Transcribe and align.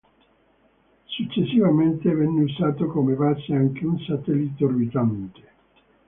Successivamente 1.05 2.11
venne 2.15 2.45
usato 2.45 2.87
come 2.87 3.13
base 3.13 3.53
anche 3.53 3.85
un 3.85 3.99
satellite 3.99 4.65
orbitante. 4.65 5.49